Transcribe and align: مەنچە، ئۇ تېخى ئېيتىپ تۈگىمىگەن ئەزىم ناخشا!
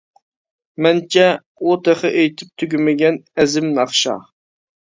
مەنچە، 0.85 1.25
ئۇ 1.67 1.77
تېخى 1.89 2.11
ئېيتىپ 2.15 2.57
تۈگىمىگەن 2.63 3.23
ئەزىم 3.43 3.73
ناخشا! 3.79 4.21